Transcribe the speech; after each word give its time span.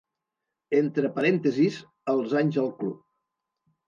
Entre 0.77 1.11
parèntesis 1.17 1.77
els 2.13 2.33
anys 2.39 2.57
al 2.63 2.73
club. 2.81 2.97